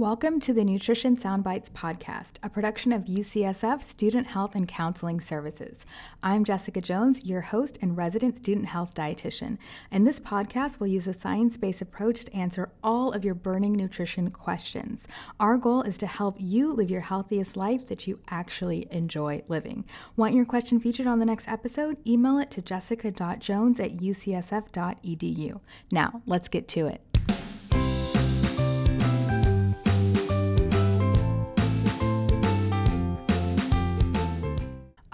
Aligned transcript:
Welcome 0.00 0.40
to 0.40 0.54
the 0.54 0.64
Nutrition 0.64 1.14
SoundBytes 1.18 1.68
podcast, 1.72 2.36
a 2.42 2.48
production 2.48 2.90
of 2.90 3.02
UCSF 3.04 3.82
Student 3.82 4.28
Health 4.28 4.54
and 4.54 4.66
Counseling 4.66 5.20
Services. 5.20 5.84
I'm 6.22 6.42
Jessica 6.42 6.80
Jones, 6.80 7.26
your 7.26 7.42
host 7.42 7.78
and 7.82 7.94
resident 7.98 8.38
student 8.38 8.64
health 8.64 8.94
dietitian, 8.94 9.58
and 9.90 10.06
this 10.06 10.18
podcast 10.18 10.80
will 10.80 10.86
use 10.86 11.06
a 11.06 11.12
science 11.12 11.58
based 11.58 11.82
approach 11.82 12.24
to 12.24 12.34
answer 12.34 12.70
all 12.82 13.12
of 13.12 13.26
your 13.26 13.34
burning 13.34 13.74
nutrition 13.74 14.30
questions. 14.30 15.06
Our 15.38 15.58
goal 15.58 15.82
is 15.82 15.98
to 15.98 16.06
help 16.06 16.36
you 16.38 16.72
live 16.72 16.90
your 16.90 17.02
healthiest 17.02 17.54
life 17.54 17.86
that 17.88 18.06
you 18.06 18.20
actually 18.28 18.88
enjoy 18.90 19.42
living. 19.48 19.84
Want 20.16 20.34
your 20.34 20.46
question 20.46 20.80
featured 20.80 21.08
on 21.08 21.18
the 21.18 21.26
next 21.26 21.46
episode? 21.46 21.98
Email 22.06 22.38
it 22.38 22.50
to 22.52 22.62
jessica.jones 22.62 23.78
at 23.78 23.98
ucsf.edu. 23.98 25.60
Now, 25.92 26.22
let's 26.24 26.48
get 26.48 26.68
to 26.68 26.86
it. 26.86 27.09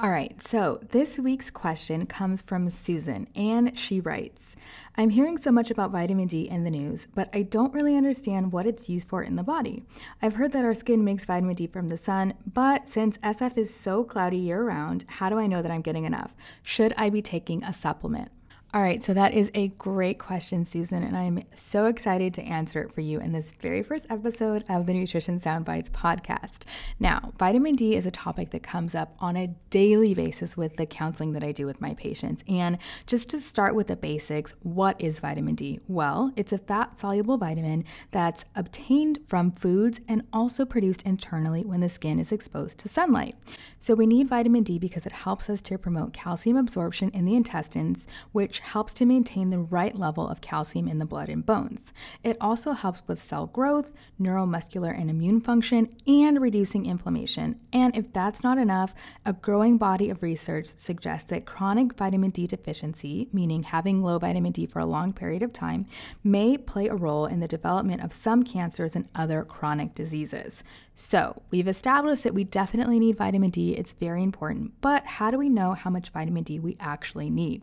All 0.06 0.12
right, 0.12 0.40
so 0.40 0.78
this 0.92 1.18
week's 1.18 1.50
question 1.50 2.06
comes 2.06 2.40
from 2.40 2.70
Susan, 2.70 3.26
and 3.34 3.76
she 3.76 4.00
writes 4.00 4.54
I'm 4.96 5.08
hearing 5.08 5.36
so 5.36 5.50
much 5.50 5.68
about 5.68 5.90
vitamin 5.90 6.28
D 6.28 6.48
in 6.48 6.62
the 6.62 6.70
news, 6.70 7.08
but 7.12 7.28
I 7.34 7.42
don't 7.42 7.74
really 7.74 7.96
understand 7.96 8.52
what 8.52 8.66
it's 8.66 8.88
used 8.88 9.08
for 9.08 9.24
in 9.24 9.34
the 9.34 9.42
body. 9.42 9.82
I've 10.22 10.36
heard 10.36 10.52
that 10.52 10.64
our 10.64 10.74
skin 10.74 11.02
makes 11.02 11.24
vitamin 11.24 11.56
D 11.56 11.66
from 11.66 11.88
the 11.88 11.96
sun, 11.96 12.34
but 12.46 12.86
since 12.86 13.18
SF 13.18 13.58
is 13.58 13.74
so 13.74 14.04
cloudy 14.04 14.36
year 14.36 14.62
round, 14.62 15.04
how 15.08 15.28
do 15.28 15.40
I 15.40 15.48
know 15.48 15.60
that 15.60 15.72
I'm 15.72 15.82
getting 15.82 16.04
enough? 16.04 16.36
Should 16.62 16.94
I 16.96 17.10
be 17.10 17.20
taking 17.20 17.64
a 17.64 17.72
supplement? 17.72 18.30
All 18.74 18.82
right, 18.82 19.02
so 19.02 19.14
that 19.14 19.32
is 19.32 19.50
a 19.54 19.68
great 19.68 20.18
question, 20.18 20.64
Susan, 20.64 21.02
and 21.04 21.16
I'm 21.16 21.42
so 21.54 21.86
excited 21.86 22.34
to 22.34 22.42
answer 22.42 22.82
it 22.82 22.92
for 22.92 23.00
you 23.00 23.20
in 23.20 23.32
this 23.32 23.52
very 23.52 23.82
first 23.82 24.06
episode 24.10 24.64
of 24.68 24.86
the 24.86 24.92
Nutrition 24.92 25.38
SoundBytes 25.38 25.88
podcast. 25.90 26.64
Now, 26.98 27.32
vitamin 27.38 27.74
D 27.74 27.94
is 27.94 28.06
a 28.06 28.10
topic 28.10 28.50
that 28.50 28.64
comes 28.64 28.94
up 28.94 29.14
on 29.20 29.36
a 29.36 29.54
daily 29.70 30.14
basis 30.14 30.56
with 30.56 30.76
the 30.76 30.84
counseling 30.84 31.32
that 31.32 31.44
I 31.44 31.52
do 31.52 31.64
with 31.64 31.80
my 31.80 31.94
patients. 31.94 32.42
And 32.48 32.76
just 33.06 33.30
to 33.30 33.40
start 33.40 33.76
with 33.76 33.86
the 33.86 33.96
basics, 33.96 34.54
what 34.62 35.00
is 35.00 35.20
vitamin 35.20 35.54
D? 35.54 35.80
Well, 35.86 36.32
it's 36.36 36.52
a 36.52 36.58
fat 36.58 36.98
soluble 36.98 37.38
vitamin 37.38 37.84
that's 38.10 38.44
obtained 38.56 39.20
from 39.28 39.52
foods 39.52 40.00
and 40.06 40.22
also 40.34 40.66
produced 40.66 41.02
internally 41.04 41.64
when 41.64 41.80
the 41.80 41.88
skin 41.88 42.18
is 42.18 42.32
exposed 42.32 42.80
to 42.80 42.88
sunlight. 42.88 43.36
So, 43.78 43.94
we 43.94 44.06
need 44.06 44.28
vitamin 44.28 44.64
D 44.64 44.78
because 44.78 45.06
it 45.06 45.12
helps 45.12 45.48
us 45.48 45.62
to 45.62 45.78
promote 45.78 46.12
calcium 46.12 46.58
absorption 46.58 47.08
in 47.10 47.24
the 47.24 47.36
intestines, 47.36 48.06
which 48.32 48.60
helps 48.66 48.92
to 48.94 49.06
maintain 49.06 49.50
the 49.50 49.58
right 49.58 49.96
level 49.96 50.28
of 50.28 50.40
calcium 50.40 50.88
in 50.88 50.98
the 50.98 51.06
blood 51.06 51.28
and 51.28 51.46
bones. 51.46 51.92
It 52.22 52.36
also 52.40 52.72
helps 52.72 53.02
with 53.06 53.22
cell 53.22 53.46
growth, 53.46 53.92
neuromuscular 54.20 54.98
and 54.98 55.08
immune 55.08 55.40
function, 55.40 55.94
and 56.06 56.40
reducing 56.40 56.86
inflammation. 56.86 57.60
And 57.72 57.96
if 57.96 58.12
that's 58.12 58.42
not 58.42 58.58
enough, 58.58 58.94
a 59.24 59.32
growing 59.32 59.78
body 59.78 60.10
of 60.10 60.22
research 60.22 60.68
suggests 60.76 61.28
that 61.30 61.46
chronic 61.46 61.94
vitamin 61.94 62.30
D 62.30 62.46
deficiency, 62.46 63.28
meaning 63.32 63.62
having 63.62 64.02
low 64.02 64.18
vitamin 64.18 64.52
D 64.52 64.66
for 64.66 64.80
a 64.80 64.86
long 64.86 65.12
period 65.12 65.42
of 65.42 65.52
time, 65.52 65.86
may 66.24 66.56
play 66.56 66.88
a 66.88 66.94
role 66.94 67.26
in 67.26 67.40
the 67.40 67.48
development 67.48 68.02
of 68.02 68.12
some 68.12 68.42
cancers 68.42 68.96
and 68.96 69.08
other 69.14 69.44
chronic 69.44 69.94
diseases. 69.94 70.64
So, 70.98 71.42
we've 71.50 71.68
established 71.68 72.24
that 72.24 72.32
we 72.32 72.44
definitely 72.44 72.98
need 72.98 73.18
vitamin 73.18 73.50
D, 73.50 73.74
it's 73.74 73.92
very 73.92 74.22
important, 74.22 74.72
but 74.80 75.04
how 75.04 75.30
do 75.30 75.36
we 75.36 75.50
know 75.50 75.74
how 75.74 75.90
much 75.90 76.08
vitamin 76.08 76.42
D 76.42 76.58
we 76.58 76.76
actually 76.80 77.28
need? 77.28 77.62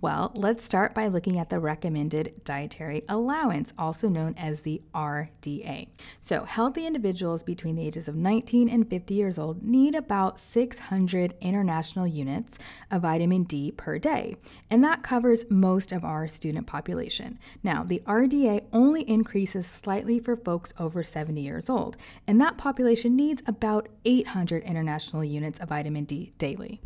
Well, 0.00 0.32
let's 0.36 0.64
start 0.64 0.94
by 0.94 1.08
looking 1.08 1.40
at 1.40 1.50
the 1.50 1.58
recommended 1.58 2.44
dietary 2.44 3.02
allowance, 3.08 3.72
also 3.76 4.08
known 4.08 4.32
as 4.38 4.60
the 4.60 4.80
RDA. 4.94 5.88
So, 6.20 6.44
healthy 6.44 6.86
individuals 6.86 7.42
between 7.42 7.74
the 7.74 7.84
ages 7.84 8.06
of 8.06 8.14
19 8.14 8.68
and 8.68 8.88
50 8.88 9.14
years 9.14 9.40
old 9.40 9.64
need 9.64 9.96
about 9.96 10.38
600 10.38 11.34
international 11.40 12.06
units 12.06 12.58
of 12.92 13.02
vitamin 13.02 13.42
D 13.42 13.72
per 13.72 13.98
day, 13.98 14.36
and 14.70 14.84
that 14.84 15.02
covers 15.02 15.50
most 15.50 15.90
of 15.90 16.04
our 16.04 16.28
student 16.28 16.68
population. 16.68 17.36
Now, 17.64 17.82
the 17.82 18.00
RDA 18.06 18.66
only 18.72 19.02
increases 19.02 19.66
slightly 19.66 20.20
for 20.20 20.36
folks 20.36 20.72
over 20.78 21.02
70 21.02 21.40
years 21.40 21.68
old, 21.68 21.96
and 22.28 22.40
that 22.40 22.56
population 22.56 23.16
needs 23.16 23.42
about 23.48 23.88
800 24.04 24.62
international 24.62 25.24
units 25.24 25.58
of 25.58 25.70
vitamin 25.70 26.04
D 26.04 26.34
daily. 26.38 26.80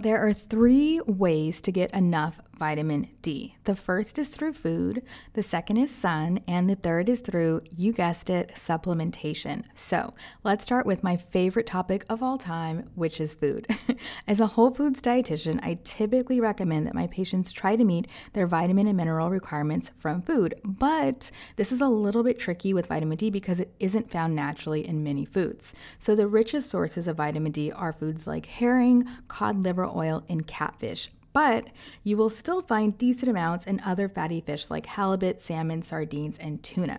There 0.00 0.24
are 0.24 0.32
three 0.32 1.00
ways 1.06 1.60
to 1.62 1.72
get 1.72 1.92
enough 1.92 2.40
vitamin 2.58 3.08
D. 3.22 3.56
The 3.64 3.76
first 3.76 4.18
is 4.18 4.28
through 4.28 4.54
food, 4.54 5.02
the 5.34 5.42
second 5.42 5.76
is 5.76 5.94
sun, 5.94 6.40
and 6.48 6.68
the 6.68 6.74
third 6.74 7.08
is 7.08 7.20
through, 7.20 7.62
you 7.70 7.92
guessed 7.92 8.28
it, 8.28 8.52
supplementation. 8.54 9.62
So 9.74 10.12
let's 10.44 10.64
start 10.64 10.84
with 10.84 11.04
my 11.04 11.16
favorite 11.16 11.66
topic 11.66 12.04
of 12.08 12.22
all 12.22 12.36
time, 12.36 12.90
which 12.94 13.20
is 13.20 13.34
food. 13.34 13.66
As 14.26 14.40
a 14.40 14.46
whole 14.48 14.72
foods 14.72 15.00
dietitian, 15.00 15.60
I 15.62 15.78
typically 15.84 16.40
recommend 16.40 16.86
that 16.86 16.94
my 16.94 17.06
patients 17.06 17.52
try 17.52 17.76
to 17.76 17.84
meet 17.84 18.08
their 18.32 18.46
vitamin 18.46 18.88
and 18.88 18.96
mineral 18.96 19.30
requirements 19.30 19.92
from 19.98 20.22
food, 20.22 20.54
but 20.64 21.30
this 21.56 21.70
is 21.70 21.80
a 21.80 21.88
little 21.88 22.22
bit 22.22 22.38
tricky 22.38 22.74
with 22.74 22.86
vitamin 22.86 23.16
D 23.16 23.30
because 23.30 23.60
it 23.60 23.72
isn't 23.78 24.10
found 24.10 24.34
naturally 24.34 24.86
in 24.86 25.04
many 25.04 25.24
foods. 25.24 25.74
So 25.98 26.14
the 26.14 26.26
richest 26.26 26.68
sources 26.68 27.06
of 27.06 27.16
vitamin 27.16 27.52
D 27.52 27.70
are 27.70 27.92
foods 27.92 28.26
like 28.26 28.46
herring, 28.46 29.08
cod 29.28 29.62
liver 29.62 29.86
oil, 29.86 30.24
and 30.28 30.46
catfish 30.46 31.10
but 31.38 31.68
you 32.02 32.16
will 32.16 32.28
still 32.28 32.62
find 32.62 32.98
decent 32.98 33.30
amounts 33.30 33.64
in 33.64 33.80
other 33.84 34.08
fatty 34.08 34.40
fish 34.40 34.70
like 34.70 34.86
halibut, 34.86 35.40
salmon, 35.40 35.80
sardines, 35.80 36.36
and 36.38 36.60
tuna. 36.64 36.98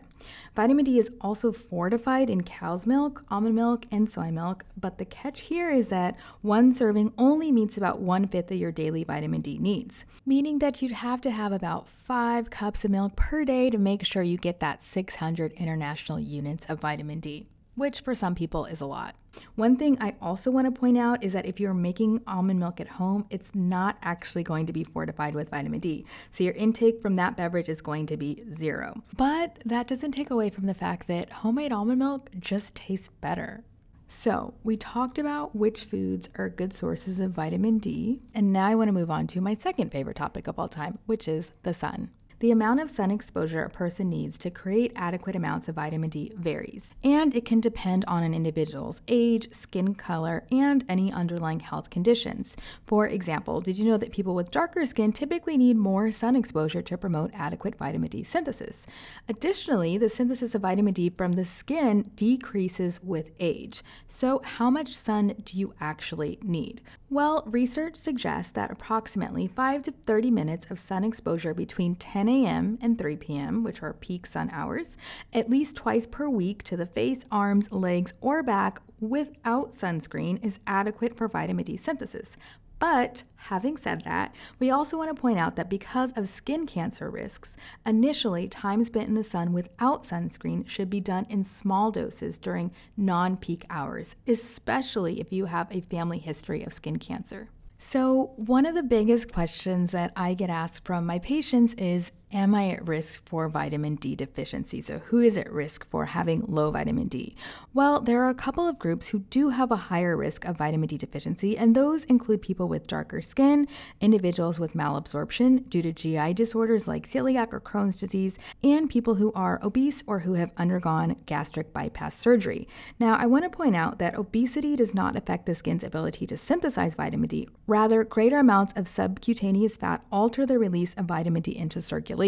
Vitamin 0.55 0.85
D 0.85 0.97
is 0.97 1.11
also 1.19 1.51
fortified 1.51 2.29
in 2.29 2.43
cow's 2.43 2.87
milk, 2.87 3.25
almond 3.29 3.55
milk, 3.55 3.85
and 3.91 4.09
soy 4.09 4.31
milk, 4.31 4.63
but 4.79 4.97
the 4.97 5.03
catch 5.03 5.41
here 5.41 5.69
is 5.69 5.89
that 5.89 6.15
one 6.41 6.71
serving 6.71 7.11
only 7.17 7.51
meets 7.51 7.75
about 7.75 7.99
one 7.99 8.29
fifth 8.29 8.49
of 8.49 8.57
your 8.57 8.71
daily 8.71 9.03
vitamin 9.03 9.41
D 9.41 9.57
needs, 9.57 10.05
meaning 10.25 10.59
that 10.59 10.81
you'd 10.81 10.93
have 10.93 11.19
to 11.19 11.31
have 11.31 11.51
about 11.51 11.89
five 11.89 12.49
cups 12.49 12.85
of 12.85 12.91
milk 12.91 13.17
per 13.17 13.43
day 13.43 13.69
to 13.69 13.77
make 13.77 14.05
sure 14.05 14.23
you 14.23 14.37
get 14.37 14.61
that 14.61 14.81
600 14.81 15.51
international 15.51 16.17
units 16.17 16.65
of 16.67 16.79
vitamin 16.79 17.19
D 17.19 17.45
which 17.79 18.01
for 18.01 18.13
some 18.13 18.35
people 18.35 18.65
is 18.65 18.81
a 18.81 18.85
lot. 18.85 19.15
One 19.55 19.77
thing 19.77 19.97
I 19.99 20.15
also 20.21 20.51
want 20.51 20.65
to 20.65 20.79
point 20.79 20.97
out 20.97 21.23
is 21.23 21.33
that 21.33 21.45
if 21.45 21.59
you're 21.59 21.73
making 21.73 22.21
almond 22.27 22.59
milk 22.59 22.79
at 22.79 22.87
home, 22.87 23.25
it's 23.29 23.55
not 23.55 23.97
actually 24.01 24.43
going 24.43 24.65
to 24.65 24.73
be 24.73 24.83
fortified 24.83 25.33
with 25.33 25.49
vitamin 25.49 25.79
D. 25.79 26.05
So 26.29 26.43
your 26.43 26.53
intake 26.53 27.01
from 27.01 27.15
that 27.15 27.37
beverage 27.37 27.69
is 27.69 27.81
going 27.81 28.05
to 28.07 28.17
be 28.17 28.43
zero. 28.51 29.01
But 29.15 29.59
that 29.65 29.87
doesn't 29.87 30.11
take 30.11 30.29
away 30.29 30.49
from 30.49 30.67
the 30.67 30.73
fact 30.73 31.07
that 31.07 31.31
homemade 31.31 31.71
almond 31.71 31.99
milk 31.99 32.29
just 32.39 32.75
tastes 32.75 33.09
better. 33.21 33.63
So, 34.11 34.55
we 34.63 34.75
talked 34.75 35.19
about 35.19 35.55
which 35.55 35.83
foods 35.83 36.29
are 36.35 36.49
good 36.49 36.73
sources 36.73 37.19
of 37.19 37.29
vitamin 37.29 37.77
D, 37.77 38.23
and 38.33 38.51
now 38.51 38.65
I 38.65 38.73
want 38.73 38.87
to 38.87 38.91
move 38.91 39.11
on 39.11 39.27
to 39.27 39.39
my 39.39 39.53
second 39.53 39.91
favorite 39.91 40.15
topic 40.15 40.47
of 40.47 40.57
all 40.57 40.67
time, 40.67 40.97
which 41.05 41.27
is 41.27 41.51
the 41.61 41.75
sun. 41.75 42.09
The 42.39 42.51
amount 42.51 42.79
of 42.79 42.89
sun 42.89 43.11
exposure 43.11 43.63
a 43.63 43.69
person 43.69 44.09
needs 44.09 44.37
to 44.37 44.49
create 44.49 44.93
adequate 44.95 45.35
amounts 45.35 45.67
of 45.67 45.75
vitamin 45.75 46.09
D 46.09 46.31
varies, 46.37 46.89
and 47.03 47.35
it 47.35 47.43
can 47.43 47.59
depend 47.59 48.05
on 48.05 48.23
an 48.23 48.33
individual's 48.33 49.01
age, 49.09 49.53
skin 49.53 49.93
color, 49.93 50.45
and 50.49 50.85
any 50.87 51.11
underlying 51.11 51.59
health 51.59 51.89
conditions. 51.89 52.55
For 52.87 53.07
example, 53.07 53.59
did 53.59 53.77
you 53.77 53.83
know 53.83 53.97
that 53.97 54.13
people 54.13 54.35
with 54.35 54.51
darker 54.51 54.85
skin 54.85 55.11
typically 55.11 55.57
need 55.57 55.75
more 55.75 56.13
sun 56.13 56.37
exposure 56.37 56.81
to 56.83 56.97
promote 56.97 57.31
adequate 57.33 57.75
vitamin 57.75 58.09
D 58.09 58.23
synthesis? 58.23 58.87
Additionally, 59.27 59.97
the 59.97 60.07
synthesis 60.07 60.55
of 60.55 60.61
vitamin 60.61 60.93
D 60.93 61.09
from 61.09 61.33
the 61.33 61.43
skin 61.43 62.09
decreases 62.15 63.03
with 63.03 63.31
age. 63.41 63.83
So, 64.07 64.41
how 64.45 64.69
much 64.69 64.95
sun 64.95 65.35
do 65.43 65.59
you 65.59 65.73
actually 65.81 66.39
need? 66.41 66.79
Well, 67.09 67.43
research 67.47 67.97
suggests 67.97 68.53
that 68.53 68.71
approximately 68.71 69.47
5 69.47 69.81
to 69.83 69.91
30 70.05 70.31
minutes 70.31 70.67
of 70.69 70.79
sun 70.79 71.03
exposure 71.03 71.53
between 71.53 71.95
10 71.95 72.28
a.m. 72.29 72.77
and 72.81 72.97
3 72.97 73.17
p.m., 73.17 73.63
which 73.63 73.81
are 73.83 73.93
peak 73.93 74.25
sun 74.25 74.49
hours, 74.51 74.95
at 75.33 75.49
least 75.49 75.75
twice 75.75 76.07
per 76.07 76.29
week 76.29 76.63
to 76.63 76.77
the 76.77 76.85
face, 76.85 77.25
arms, 77.31 77.71
legs, 77.71 78.13
or 78.21 78.43
back 78.43 78.81
without 78.99 79.73
sunscreen 79.73 80.43
is 80.43 80.59
adequate 80.67 81.17
for 81.17 81.27
vitamin 81.27 81.65
D 81.65 81.77
synthesis. 81.77 82.37
But 82.79 83.23
having 83.35 83.75
said 83.75 84.01
that, 84.05 84.33
we 84.57 84.71
also 84.71 84.97
want 84.97 85.13
to 85.13 85.21
point 85.21 85.37
out 85.37 85.57
that 85.57 85.69
because 85.69 86.13
of 86.13 86.29
skin 86.29 86.65
cancer 86.65 87.09
risks, 87.09 87.57
initially 87.85 88.47
time 88.47 88.83
spent 88.85 89.09
in 89.09 89.15
the 89.15 89.23
sun 89.23 89.51
without 89.51 90.03
sunscreen 90.03 90.67
should 90.67 90.89
be 90.89 91.01
done 91.01 91.25
in 91.29 91.43
small 91.43 91.91
doses 91.91 92.37
during 92.37 92.71
non 92.95 93.35
peak 93.35 93.65
hours, 93.69 94.15
especially 94.27 95.19
if 95.19 95.33
you 95.33 95.45
have 95.45 95.67
a 95.71 95.81
family 95.81 96.19
history 96.19 96.63
of 96.63 96.71
skin 96.71 96.97
cancer. 96.97 97.49
So, 97.81 98.33
one 98.35 98.65
of 98.65 98.75
the 98.75 98.83
biggest 98.83 99.31
questions 99.31 99.91
that 99.91 100.11
I 100.15 100.33
get 100.33 100.49
asked 100.49 100.85
from 100.85 101.05
my 101.05 101.19
patients 101.19 101.73
is 101.75 102.11
am 102.31 102.53
I 102.53 102.69
at 102.69 102.87
risk 102.87 103.25
for 103.25 103.49
vitamin 103.49 103.95
D 103.95 104.15
deficiency? 104.15 104.81
So, 104.81 104.99
who 104.99 105.19
is 105.19 105.37
at 105.37 105.51
risk 105.51 105.85
for 105.87 106.05
having 106.05 106.43
low 106.47 106.69
vitamin 106.71 107.07
D? 107.07 107.35
Well, 107.73 108.01
there 108.01 108.21
are 108.23 108.29
a 108.29 108.35
couple 108.35 108.67
of 108.67 108.77
groups 108.77 109.07
who 109.07 109.19
do 109.19 109.49
have 109.49 109.71
a 109.71 109.75
higher 109.75 110.15
risk 110.15 110.45
of 110.45 110.57
vitamin 110.57 110.87
D 110.87 110.97
deficiency, 110.97 111.57
and 111.57 111.73
those 111.73 112.03
include 112.05 112.41
people 112.41 112.67
with 112.67 112.87
darker 112.87 113.21
skin, 113.21 113.67
individuals 113.99 114.59
with 114.59 114.73
malabsorption 114.73 115.67
due 115.69 115.81
to 115.81 115.91
GI 115.91 116.33
disorders 116.35 116.87
like 116.87 117.07
celiac 117.07 117.51
or 117.51 117.59
Crohn's 117.59 117.97
disease, 117.97 118.37
and 118.63 118.89
people 118.89 119.15
who 119.15 119.31
are 119.33 119.59
obese 119.63 120.03
or 120.05 120.19
who 120.19 120.33
have 120.33 120.51
undergone 120.57 121.15
gastric 121.25 121.73
bypass 121.73 122.15
surgery. 122.15 122.67
Now, 122.99 123.15
I 123.15 123.25
want 123.25 123.43
to 123.43 123.49
point 123.49 123.75
out 123.75 123.99
that 123.99 124.17
obesity 124.17 124.75
does 124.75 124.93
not 124.93 125.15
affect 125.15 125.45
the 125.45 125.55
skin's 125.55 125.83
ability 125.83 126.27
to 126.27 126.37
synthesize 126.37 126.93
vitamin 126.93 127.27
D. 127.27 127.49
Rather, 127.65 128.03
greater 128.03 128.37
amounts 128.37 128.73
of 128.75 128.87
subcutaneous 128.87 129.77
fat 129.77 130.03
alter 130.11 130.45
the 130.45 130.59
release 130.59 130.93
of 130.93 131.05
vitamin 131.05 131.41
D 131.41 131.57
into 131.57 131.81
circulation. 131.81 132.18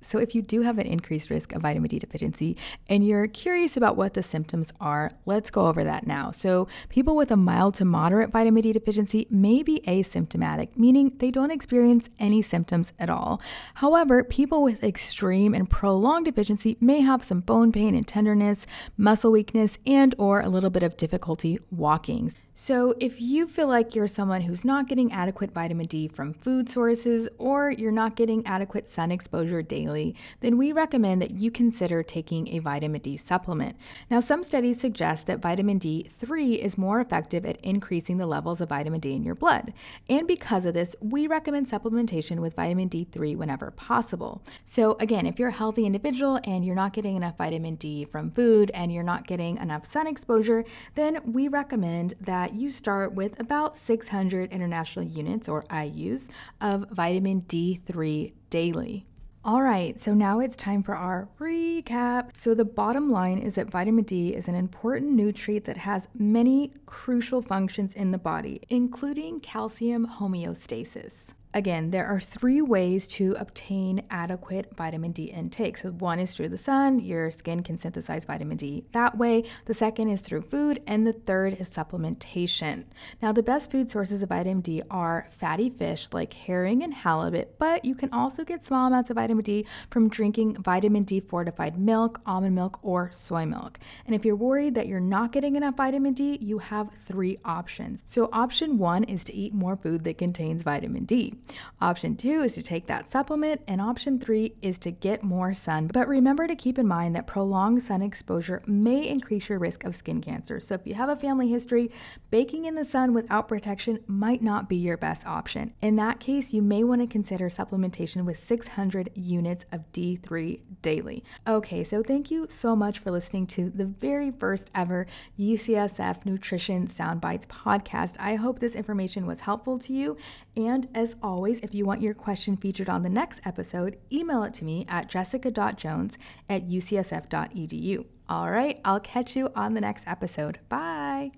So, 0.00 0.18
if 0.18 0.34
you 0.34 0.42
do 0.42 0.62
have 0.62 0.78
an 0.78 0.86
increased 0.86 1.30
risk 1.30 1.52
of 1.52 1.62
vitamin 1.62 1.88
D 1.88 1.98
deficiency 1.98 2.56
and 2.88 3.06
you're 3.06 3.26
curious 3.26 3.76
about 3.76 3.96
what 3.96 4.14
the 4.14 4.22
symptoms 4.22 4.72
are, 4.80 5.10
let's 5.26 5.50
go 5.50 5.66
over 5.66 5.82
that 5.84 6.06
now. 6.06 6.30
So, 6.30 6.68
people 6.88 7.16
with 7.16 7.30
a 7.30 7.36
mild 7.36 7.74
to 7.76 7.84
moderate 7.84 8.30
vitamin 8.30 8.62
D 8.62 8.72
deficiency 8.72 9.26
may 9.30 9.62
be 9.62 9.82
asymptomatic, 9.86 10.76
meaning 10.76 11.12
they 11.18 11.30
don't 11.30 11.50
experience 11.50 12.08
any 12.18 12.42
symptoms 12.42 12.92
at 12.98 13.10
all. 13.10 13.42
However, 13.74 14.22
people 14.22 14.62
with 14.62 14.84
extreme 14.84 15.54
and 15.54 15.68
prolonged 15.68 16.26
deficiency 16.26 16.76
may 16.80 17.00
have 17.00 17.22
some 17.22 17.40
bone 17.40 17.72
pain 17.72 17.94
and 17.94 18.06
tenderness, 18.06 18.66
muscle 18.96 19.32
weakness, 19.32 19.78
and 19.86 20.14
or 20.18 20.40
a 20.40 20.48
little 20.48 20.70
bit 20.70 20.82
of 20.82 20.96
difficulty 20.96 21.58
walking. 21.70 22.32
So, 22.56 22.94
if 23.00 23.20
you 23.20 23.48
feel 23.48 23.66
like 23.66 23.96
you're 23.96 24.06
someone 24.06 24.42
who's 24.42 24.64
not 24.64 24.86
getting 24.86 25.10
adequate 25.10 25.50
vitamin 25.50 25.86
D 25.86 26.06
from 26.06 26.32
food 26.32 26.68
sources 26.68 27.28
or 27.36 27.72
you're 27.72 27.90
not 27.90 28.14
getting 28.14 28.46
adequate 28.46 28.86
sun 28.86 29.10
exposure 29.10 29.60
daily, 29.60 30.14
then 30.38 30.56
we 30.56 30.70
recommend 30.70 31.20
that 31.20 31.32
you 31.32 31.50
consider 31.50 32.04
taking 32.04 32.46
a 32.54 32.60
vitamin 32.60 33.00
D 33.00 33.16
supplement. 33.16 33.76
Now, 34.08 34.20
some 34.20 34.44
studies 34.44 34.80
suggest 34.80 35.26
that 35.26 35.40
vitamin 35.40 35.80
D3 35.80 36.56
is 36.56 36.78
more 36.78 37.00
effective 37.00 37.44
at 37.44 37.60
increasing 37.62 38.18
the 38.18 38.26
levels 38.26 38.60
of 38.60 38.68
vitamin 38.68 39.00
D 39.00 39.14
in 39.14 39.24
your 39.24 39.34
blood. 39.34 39.72
And 40.08 40.28
because 40.28 40.64
of 40.64 40.74
this, 40.74 40.94
we 41.00 41.26
recommend 41.26 41.68
supplementation 41.68 42.38
with 42.38 42.54
vitamin 42.54 42.88
D3 42.88 43.36
whenever 43.36 43.72
possible. 43.72 44.44
So, 44.64 44.96
again, 45.00 45.26
if 45.26 45.40
you're 45.40 45.48
a 45.48 45.52
healthy 45.52 45.86
individual 45.86 46.38
and 46.44 46.64
you're 46.64 46.76
not 46.76 46.92
getting 46.92 47.16
enough 47.16 47.36
vitamin 47.36 47.74
D 47.74 48.04
from 48.04 48.30
food 48.30 48.70
and 48.74 48.92
you're 48.92 49.02
not 49.02 49.26
getting 49.26 49.56
enough 49.56 49.84
sun 49.84 50.06
exposure, 50.06 50.64
then 50.94 51.18
we 51.32 51.48
recommend 51.48 52.14
that 52.20 52.43
that 52.44 52.54
you 52.54 52.68
start 52.68 53.14
with 53.14 53.40
about 53.40 53.74
600 53.74 54.52
international 54.52 55.06
units 55.06 55.48
or 55.48 55.62
IUs 55.70 56.28
of 56.60 56.86
vitamin 56.90 57.40
D3 57.42 58.34
daily. 58.50 59.06
All 59.46 59.62
right, 59.62 59.98
so 59.98 60.12
now 60.12 60.40
it's 60.40 60.54
time 60.54 60.82
for 60.82 60.94
our 60.94 61.26
recap. 61.40 62.36
So, 62.36 62.54
the 62.54 62.66
bottom 62.66 63.10
line 63.10 63.38
is 63.38 63.54
that 63.54 63.70
vitamin 63.70 64.04
D 64.04 64.34
is 64.34 64.46
an 64.46 64.54
important 64.54 65.12
nutrient 65.12 65.64
that 65.64 65.78
has 65.78 66.08
many 66.18 66.72
crucial 66.84 67.40
functions 67.40 67.94
in 67.94 68.10
the 68.10 68.18
body, 68.18 68.60
including 68.68 69.40
calcium 69.40 70.06
homeostasis. 70.06 71.32
Again, 71.56 71.90
there 71.90 72.04
are 72.04 72.18
three 72.18 72.60
ways 72.60 73.06
to 73.06 73.36
obtain 73.38 74.02
adequate 74.10 74.74
vitamin 74.76 75.12
D 75.12 75.26
intake. 75.26 75.76
So, 75.76 75.90
one 75.90 76.18
is 76.18 76.34
through 76.34 76.48
the 76.48 76.58
sun, 76.58 76.98
your 76.98 77.30
skin 77.30 77.62
can 77.62 77.78
synthesize 77.78 78.24
vitamin 78.24 78.56
D 78.56 78.86
that 78.90 79.16
way. 79.16 79.44
The 79.66 79.72
second 79.72 80.08
is 80.08 80.20
through 80.20 80.42
food, 80.42 80.82
and 80.84 81.06
the 81.06 81.12
third 81.12 81.60
is 81.60 81.70
supplementation. 81.70 82.86
Now, 83.22 83.30
the 83.30 83.44
best 83.44 83.70
food 83.70 83.88
sources 83.88 84.20
of 84.20 84.30
vitamin 84.30 84.62
D 84.62 84.82
are 84.90 85.28
fatty 85.30 85.70
fish 85.70 86.08
like 86.12 86.32
herring 86.32 86.82
and 86.82 86.92
halibut, 86.92 87.56
but 87.56 87.84
you 87.84 87.94
can 87.94 88.12
also 88.12 88.42
get 88.42 88.64
small 88.64 88.88
amounts 88.88 89.10
of 89.10 89.14
vitamin 89.14 89.44
D 89.44 89.64
from 89.90 90.08
drinking 90.08 90.56
vitamin 90.56 91.04
D 91.04 91.20
fortified 91.20 91.78
milk, 91.78 92.20
almond 92.26 92.56
milk, 92.56 92.80
or 92.82 93.12
soy 93.12 93.46
milk. 93.46 93.78
And 94.06 94.16
if 94.16 94.24
you're 94.24 94.34
worried 94.34 94.74
that 94.74 94.88
you're 94.88 94.98
not 94.98 95.30
getting 95.30 95.54
enough 95.54 95.76
vitamin 95.76 96.14
D, 96.14 96.36
you 96.40 96.58
have 96.58 96.90
three 97.04 97.38
options. 97.44 98.02
So, 98.08 98.28
option 98.32 98.76
one 98.76 99.04
is 99.04 99.22
to 99.22 99.32
eat 99.32 99.54
more 99.54 99.76
food 99.76 100.02
that 100.02 100.18
contains 100.18 100.64
vitamin 100.64 101.04
D. 101.04 101.34
Option 101.80 102.16
two 102.16 102.42
is 102.42 102.54
to 102.54 102.62
take 102.62 102.86
that 102.86 103.08
supplement, 103.08 103.60
and 103.68 103.80
option 103.80 104.18
three 104.18 104.54
is 104.62 104.78
to 104.78 104.90
get 104.90 105.22
more 105.22 105.54
sun. 105.54 105.88
But 105.92 106.08
remember 106.08 106.46
to 106.46 106.56
keep 106.56 106.78
in 106.78 106.86
mind 106.86 107.14
that 107.14 107.26
prolonged 107.26 107.82
sun 107.82 108.02
exposure 108.02 108.62
may 108.66 109.06
increase 109.08 109.48
your 109.48 109.58
risk 109.58 109.84
of 109.84 109.94
skin 109.94 110.20
cancer. 110.20 110.60
So 110.60 110.74
if 110.74 110.86
you 110.86 110.94
have 110.94 111.08
a 111.08 111.16
family 111.16 111.48
history, 111.48 111.90
baking 112.30 112.64
in 112.64 112.74
the 112.74 112.84
sun 112.84 113.12
without 113.12 113.48
protection 113.48 114.00
might 114.06 114.42
not 114.42 114.68
be 114.68 114.76
your 114.76 114.96
best 114.96 115.26
option. 115.26 115.74
In 115.80 115.96
that 115.96 116.20
case, 116.20 116.52
you 116.52 116.62
may 116.62 116.84
want 116.84 117.00
to 117.00 117.06
consider 117.06 117.48
supplementation 117.48 118.24
with 118.24 118.42
600 118.42 119.10
units 119.14 119.64
of 119.72 119.90
D3 119.92 120.60
daily. 120.82 121.22
Okay, 121.46 121.84
so 121.84 122.02
thank 122.02 122.30
you 122.30 122.46
so 122.48 122.74
much 122.74 122.98
for 122.98 123.10
listening 123.10 123.46
to 123.48 123.70
the 123.70 123.84
very 123.84 124.30
first 124.30 124.70
ever 124.74 125.06
UCSF 125.38 126.24
Nutrition 126.24 126.86
SoundBytes 126.86 127.46
podcast. 127.46 128.16
I 128.18 128.36
hope 128.36 128.58
this 128.58 128.74
information 128.74 129.26
was 129.26 129.40
helpful 129.40 129.78
to 129.80 129.92
you. 129.92 130.16
And 130.56 130.88
as 130.94 131.16
always, 131.22 131.33
always, 131.34 131.58
if 131.60 131.74
you 131.74 131.84
want 131.84 132.00
your 132.00 132.14
question 132.14 132.56
featured 132.56 132.88
on 132.88 133.02
the 133.02 133.08
next 133.08 133.40
episode, 133.44 133.98
email 134.12 134.44
it 134.44 134.54
to 134.54 134.64
me 134.64 134.86
at 134.88 135.08
jessica.jones 135.08 136.16
at 136.48 136.68
ucsf.edu. 136.68 138.04
All 138.28 138.50
right, 138.50 138.80
I'll 138.84 139.00
catch 139.00 139.34
you 139.34 139.50
on 139.56 139.74
the 139.74 139.80
next 139.80 140.04
episode. 140.06 140.60
Bye. 140.68 141.32